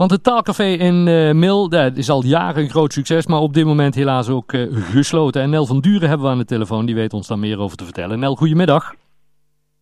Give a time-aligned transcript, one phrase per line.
[0.00, 3.54] Want het taalcafé in uh, Mil dat is al jaren een groot succes, maar op
[3.54, 5.42] dit moment helaas ook uh, gesloten.
[5.42, 7.76] En Nel van Duren hebben we aan de telefoon, die weet ons daar meer over
[7.76, 8.18] te vertellen.
[8.18, 8.94] Nel, goedemiddag.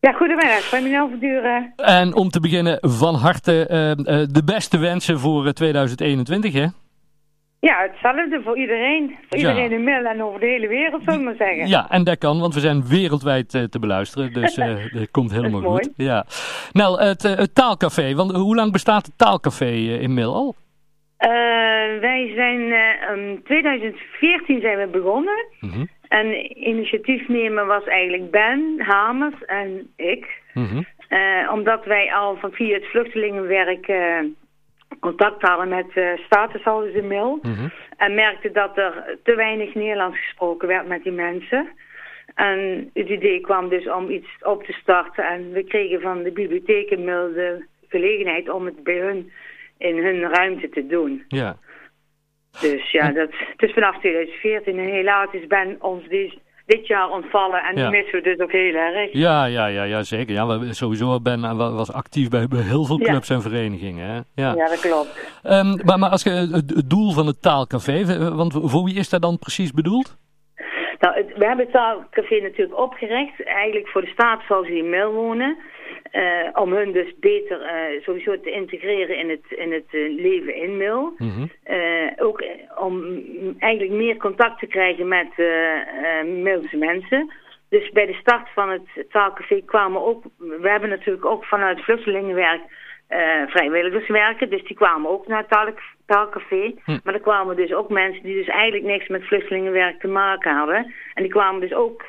[0.01, 0.59] Ja, goedemiddag.
[0.59, 1.73] Ik ben Nel van Duren.
[1.77, 6.67] En om te beginnen van harte uh, de beste wensen voor 2021, hè?
[7.61, 9.17] Ja, hetzelfde voor iedereen.
[9.29, 11.69] Voor iedereen in Mil en over de hele wereld, zou ik maar zeggen.
[11.69, 14.33] Ja, en dat kan, want we zijn wereldwijd uh, te beluisteren.
[14.33, 15.91] Dus uh, dat komt helemaal dat goed.
[15.97, 16.27] Ja.
[16.73, 18.15] Nou, het, uh, het, taalcafé.
[18.15, 19.71] Want hoe lang bestaat het taalcafé
[20.01, 20.55] in Mil al?
[22.01, 22.61] wij zijn
[23.19, 25.47] in 2014 zijn we begonnen.
[25.61, 25.89] Mm -hmm.
[26.09, 30.43] En initiatiefnemer was eigenlijk Ben Hamers en ik.
[30.55, 30.87] Mm -hmm.
[31.53, 33.87] omdat wij al van via het vluchtelingenwerk
[35.01, 37.39] contact hadden met uh, statushouders in Mil.
[37.43, 41.69] Mm En merkte dat er te weinig Nederlands gesproken werd met die mensen.
[42.35, 45.25] En het idee kwam dus om iets op te starten.
[45.27, 49.33] En we kregen van de bibliotheek in Mil de gelegenheid om het bij hun
[49.79, 51.25] in hun ruimte te doen.
[51.29, 51.57] Ja.
[52.61, 56.39] Dus ja, dat, het is vanaf 2014 en helaas is Ben ons deze
[56.69, 57.63] dit jaar ontvallen.
[57.63, 59.13] En die missen we dus ook heel erg.
[59.13, 60.35] Ja, ja, ja, ja zeker.
[60.35, 64.07] Ja, we, sowieso ben was actief bij, bij heel veel clubs en verenigingen.
[64.07, 64.15] Hè?
[64.43, 64.55] Ja.
[64.55, 65.41] ja, dat klopt.
[65.45, 69.23] Um, maar, maar als je het, doel van het taalcafé, want voor wie is dat
[69.23, 70.17] dan precies bedoeld?
[70.99, 73.45] Nou, het, we hebben het taalcafé natuurlijk opgericht.
[73.45, 75.57] Eigenlijk voor de staatshouders die in Mil wonen.
[76.13, 80.55] Uh, om hun dus beter uh, sowieso te integreren in het, in het uh, leven
[80.55, 81.15] in Mil.
[81.19, 81.51] Mm -hmm.
[82.17, 82.45] ook
[82.79, 83.15] om
[83.59, 85.29] eigenlijk meer contact te krijgen met
[86.25, 87.33] Milse mensen.
[87.69, 90.25] Dus bij de start van het taalcafé kwamen ook...
[90.39, 92.61] We hebben natuurlijk ook vanuit vluchtelingenwerk
[93.47, 94.51] vrijwilligers werken.
[94.51, 95.75] Dus die kwamen ook naar het
[96.07, 96.75] taalcafé.
[96.85, 96.99] Hm.
[97.05, 100.95] Maar er kwamen dus ook mensen die dus eigenlijk niks met vluchtelingenwerk te maken hadden.
[101.15, 102.05] En die kwamen dus ook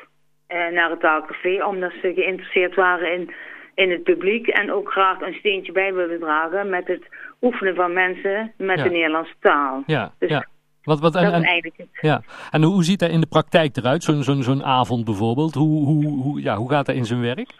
[0.47, 3.31] naar het taalcafé omdat ze geïnteresseerd waren in
[3.79, 7.03] in het publiek en ook graag een steentje bij willen dragen met het
[7.41, 8.83] oefenen van mensen met ja.
[8.83, 9.83] de Nederlandse taal.
[9.85, 10.45] Ja, dus ja.
[10.83, 11.87] Wat, wat, en, dat eigenlijk het.
[12.01, 12.21] Ja.
[12.51, 15.53] En hoe ziet dat in de praktijk eruit, zo'n zo'n zo'n avond bijvoorbeeld?
[15.53, 17.51] Hoe, hoe, hoe, ja, hoe gaat dat in zijn werk?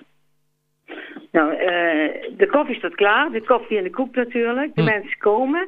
[1.32, 1.68] Nou, uh,
[2.38, 4.76] de koffie staat klaar, de koffie en de koek natuurlijk.
[4.76, 4.88] De hm.
[4.88, 5.68] mensen komen.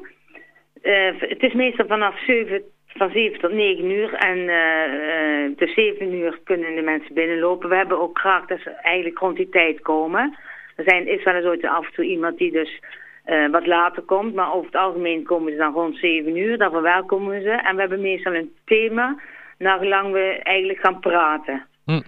[0.82, 2.62] Uh, het is meestal vanaf 7
[2.96, 4.14] van 7 tot 9 uur.
[4.14, 7.68] En uh, de 7 uur kunnen de mensen binnenlopen.
[7.68, 10.38] We hebben ook graag dat ze eigenlijk rond die tijd komen.
[10.76, 12.80] Er zijn, is wel eens ooit af en toe iemand die dus
[13.26, 14.34] uh, wat later komt.
[14.34, 16.58] Maar over het algemeen komen ze dan rond 7 uur.
[16.58, 17.50] Dan verwelkomen we ze.
[17.50, 19.20] En we hebben meestal een thema
[19.58, 21.66] naar gelang we eigenlijk gaan praten.
[21.84, 22.00] Hm.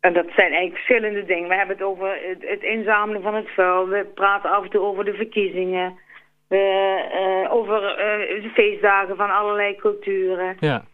[0.00, 1.48] En dat zijn eigenlijk verschillende dingen.
[1.48, 3.88] We hebben het over het, het inzamelen van het vuil.
[3.88, 5.98] We praten af en toe over de verkiezingen.
[6.48, 7.23] Uh,
[7.54, 10.56] over uh, de feestdagen van allerlei culturen.
[10.60, 10.84] Ja.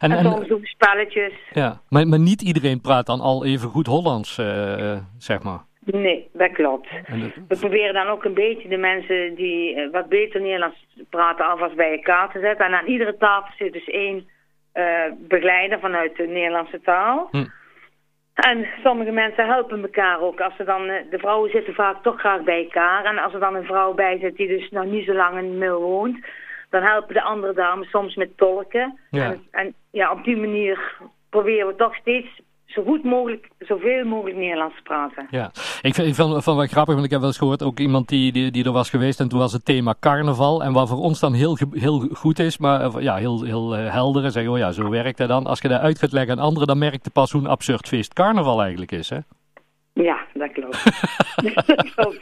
[0.00, 1.32] En, en, en soms doen we spelletjes.
[1.52, 5.60] Ja, maar, maar niet iedereen praat dan al even goed Hollands, uh, zeg maar.
[5.84, 6.88] Nee, dat klopt.
[6.90, 7.30] Dat...
[7.48, 11.92] We proberen dan ook een beetje de mensen die wat beter Nederlands praten alvast bij
[11.92, 12.66] elkaar te zetten.
[12.66, 14.28] En aan iedere tafel zit dus één
[15.18, 17.28] begeleider vanuit de Nederlandse taal.
[17.30, 17.44] Hm.
[18.36, 20.40] En sommige mensen helpen elkaar ook.
[20.40, 23.04] Als ze dan, de vrouwen zitten vaak toch graag bij elkaar.
[23.04, 25.58] En als er dan een vrouw bij zit die dus nog niet zo lang in
[25.58, 26.18] Mil woont...
[26.70, 28.98] dan helpen de andere dames soms met tolken.
[29.10, 29.24] Ja.
[29.24, 30.96] En, en ja, op die manier
[31.30, 35.26] proberen we toch steeds zo goed mogelijk, zoveel mogelijk Nederlands te praten.
[35.30, 35.46] Ja,
[35.82, 38.08] ik vind, ik vind van wel grappig, want ik heb wel eens gehoord, ook iemand
[38.08, 40.62] die, die, die er was geweest en toen was het thema carnaval.
[40.62, 44.24] En wat voor ons dan heel, heel goed is, maar ja, heel, heel uh, helder
[44.24, 45.46] en zeggen, oh ja, zo werkt dat dan.
[45.46, 47.88] Als je dat uit gaat leggen aan anderen, dan merk je pas hoe een absurd
[47.88, 49.18] feest carnaval eigenlijk is, hè?
[49.92, 50.84] Ja, dat klopt.
[51.76, 52.20] dat klopt.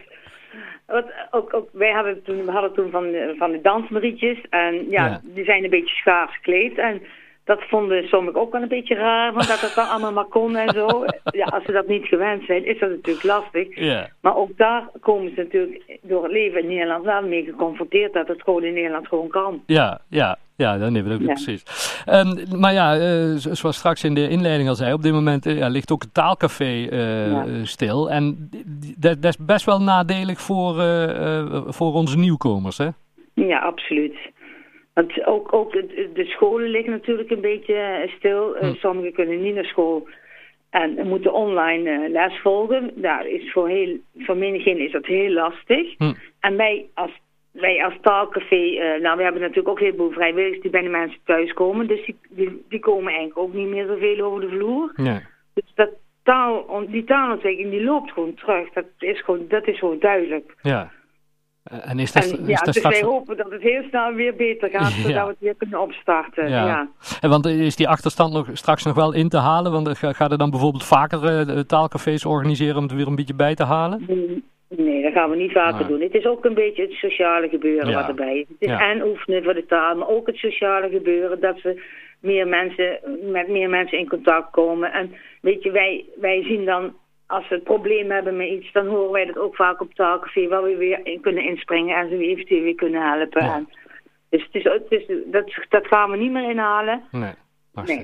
[0.87, 4.91] Wat, ook, ook, wij hadden toen, we hadden toen van, de, van de dansmarietjes en
[4.91, 7.03] ja, ja, die zijn een beetje schaars gekleed en
[7.45, 10.57] dat vonden sommigen ook wel een beetje raar, want dat het dan allemaal maar kon
[10.57, 11.05] en zo.
[11.31, 13.79] Ja, als ze dat niet gewend zijn, is dat natuurlijk lastig.
[13.79, 14.05] Yeah.
[14.21, 18.29] Maar ook daar komen ze natuurlijk door het leven in Nederland wel mee geconfronteerd dat
[18.29, 19.63] het gewoon in Nederland gewoon kan.
[19.67, 20.39] Ja, ja.
[20.57, 21.27] Ja, dat nemen we ook ja.
[21.27, 21.65] precies.
[22.09, 25.67] Um, maar ja, uh, zoals straks in de inleiding al zei, op dit moment uh,
[25.69, 27.65] ligt ook het taalcafé uh, ja.
[27.65, 28.11] stil.
[28.11, 28.51] En
[28.99, 30.75] dat, dat, is best wel nadelig voor,
[31.67, 32.89] voor onze nieuwkomers, hè?
[33.35, 34.15] Ja, absoluut.
[34.95, 38.57] Want ook, ook de scholen liggen natuurlijk een beetje stil.
[38.57, 38.75] Hm.
[38.75, 40.09] Sommigen kunnen niet naar school
[40.71, 42.91] en moeten online les volgen.
[42.95, 45.95] Daar is voor, heel, voor is dat heel lastig.
[45.99, 46.13] Hm.
[46.41, 47.11] En wij als
[47.51, 51.19] wij als taalcafé, nou we hebben natuurlijk ook heel veel vrijwilligers die bij de mensen
[51.25, 51.87] thuiskomen.
[51.87, 54.93] Dus die, die, die, komen eigenlijk ook niet meer zoveel over de vloer.
[54.97, 55.21] Nee.
[55.55, 55.91] Dus dat
[56.23, 58.73] taal, die taalontwikkeling die loopt gewoon terug.
[58.73, 60.55] Dat is gewoon, dat is gewoon duidelijk.
[60.63, 60.91] Ja.
[61.65, 63.01] En, is dat, en, is ja, dat dus straks...
[63.01, 66.49] wij hopen dat het heel snel weer beter gaat, zodat we het weer kunnen opstarten.
[66.49, 66.67] Ja.
[66.67, 66.89] ja.
[67.21, 69.73] En want is die achterstand nog, straks nog wel in te halen?
[69.73, 73.55] Want gaat er dan bijvoorbeeld vaker uh, taalcafés organiseren om het weer een beetje bij
[73.55, 74.05] te halen?
[74.69, 75.89] Nee, dat gaan we niet vaker Nee.
[75.89, 76.01] doen.
[76.01, 77.95] Het is ook een beetje het sociale gebeuren Ja.
[77.95, 78.47] wat erbij is.
[78.49, 78.91] Het is Ja.
[78.91, 81.41] en oefenen voor de taal, maar ook het sociale gebeuren.
[81.41, 81.83] Dat we
[82.21, 82.99] meer mensen,
[83.33, 84.93] met meer mensen in contact komen.
[84.93, 86.93] En weet je, wij, wij zien dan,
[87.27, 90.49] als we het probleem hebben met iets, dan horen wij dat ook vaak op taalcafé,
[90.49, 93.45] waar we weer in kunnen inspringen en ze weer eventueel weer kunnen helpen.
[93.45, 93.55] Ja.
[93.55, 93.69] En,
[94.29, 97.03] dus het is, het is, dat, dat gaan we niet meer inhalen.
[97.11, 97.33] Nee.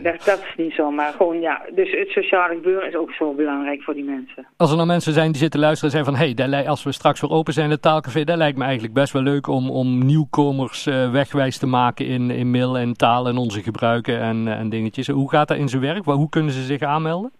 [0.03, 0.91] Dat, dat is niet zo.
[0.91, 4.47] Maar gewoon, ja, dus het sociale gebeuren is ook zo belangrijk voor die mensen.
[4.57, 6.27] Als er nou mensen zijn die zitten luisteren en zeggen van...
[6.27, 8.25] hé, hey, als we straks weer open zijn, het taalcafé...
[8.25, 12.31] dat lijkt me eigenlijk best wel leuk om, om nieuwkomers eh, wegwijs te maken in,
[12.31, 15.09] in mail en taal en onze gebruiken en, en dingetjes.
[15.09, 16.05] Hoe gaat dat in zijn werk?
[16.05, 17.33] Hoe kunnen ze zich aanmelden?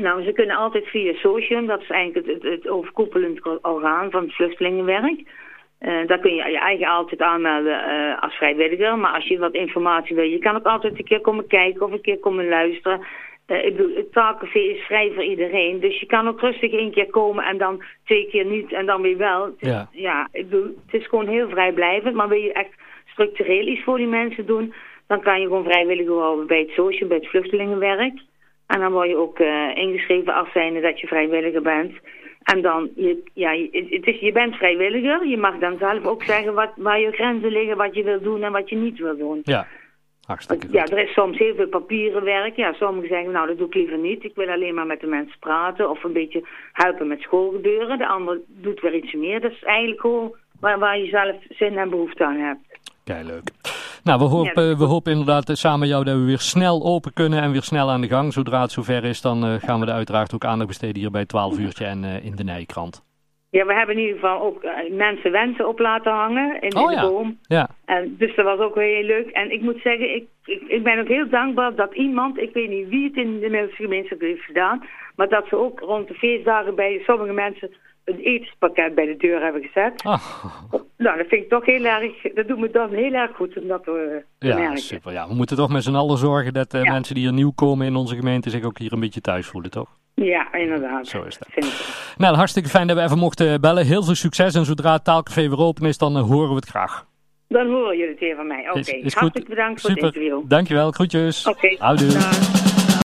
[0.00, 4.22] Nou, ze kunnen altijd via Socium, dat is eigenlijk het, het, het overkoepelend orgaan van
[4.22, 5.22] het vluchtelingenwerk.
[5.78, 8.98] Eh, daar kun je je eigen altijd aanmelden eh, als vrijwilliger.
[8.98, 11.92] Maar als je wat informatie wil, je kan ook altijd een keer komen kijken of
[11.92, 13.00] een keer komen luisteren.
[13.46, 15.80] Eh, ik bedoel, het taalcafé is vrij voor iedereen.
[15.80, 19.02] Dus je kan ook rustig één keer komen en dan twee keer niet en dan
[19.02, 19.54] weer wel.
[19.58, 19.88] Ja.
[19.92, 22.14] ja, ik bedoel, het is gewoon heel vrijblijvend.
[22.14, 22.74] Maar wil je echt
[23.06, 24.74] structureel iets voor die mensen doen,
[25.06, 28.20] dan kan je gewoon vrijwilliger worden bij het Socium, bij het vluchtelingenwerk.
[28.68, 31.92] En dan word je ook eh, ingeschreven als zijnde dat je vrijwilliger bent.
[32.42, 35.26] En dan, je, ja, je- het is, je bent vrijwilliger.
[35.26, 38.42] Je mag dan zelf ook zeggen wat, waar je grenzen liggen, wat je wil doen
[38.42, 39.40] en wat je niet wil doen.
[39.42, 39.66] Ja,
[40.26, 42.56] hartstikke Ja, er is soms heel veel papieren werk.
[42.56, 44.24] Ja, sommigen zeggen, nou dat doe ik liever niet.
[44.24, 46.42] Ik wil alleen maar met de mensen praten of een beetje
[46.72, 47.98] helpen met schoolgebeuren.
[47.98, 49.40] De ander doet weer iets meer.
[49.40, 52.80] Dat is eigenlijk gewoon waar, waar je zelf zin en behoefte aan hebt.
[53.04, 53.42] Kei leuk.
[54.08, 57.42] Nou, we hopen, we hopen inderdaad eh, samen jou dat we weer snel open kunnen
[57.42, 58.32] en weer snel aan de gang.
[58.32, 61.24] Zodra het zover is, dan eh, gaan we er uiteraard ook aandacht besteden hier bij
[61.24, 63.04] 12 uurtje en eh, in de Nijkrant.
[63.50, 66.88] Ja, we hebben in ieder geval ook eh, mensen wensen op laten hangen in, Oh
[66.88, 67.00] de ja.
[67.00, 67.38] boom.
[67.42, 69.28] Ja, En, dus dat was ook weer heel leuk.
[69.30, 72.68] En ik moet zeggen, ik, ik, ik ben ook heel dankbaar dat iemand, ik weet
[72.68, 76.14] niet wie het in de Middellandse gemeenschap heeft gedaan, maar dat ze ook rond de
[76.14, 77.70] feestdagen bij sommige mensen
[78.08, 80.02] een etenspakket bij de deur hebben gezet.
[80.02, 80.22] ah,
[80.96, 83.68] Nou, dat vind ik toch heel erg, dat doet me dan heel erg goed om
[83.68, 84.78] dat te, te ja merken.
[84.78, 85.12] super.
[85.12, 86.92] Ja, we moeten toch met z'n allen zorgen dat eh, Ja.
[86.92, 89.70] mensen die hier nieuw komen in onze gemeente zich ook hier een beetje thuis voelen,
[89.70, 89.88] toch?
[90.14, 91.06] Ja, inderdaad.
[91.06, 91.48] Zo is dat.
[92.16, 93.86] Nou, hartstikke fijn dat we even mochten bellen.
[93.86, 96.68] Heel veel succes en zodra het taalcafé weer open is, dan eh, horen we het
[96.68, 97.06] graag.
[97.48, 98.70] Dan horen jullie het weer van mij.
[98.70, 99.14] Oké, goed.
[99.14, 100.06] hartelijk bedankt voor Super.
[100.06, 100.48] het interview.
[100.48, 101.46] Dankjewel, groetjes.
[101.46, 102.87] Oké, dag.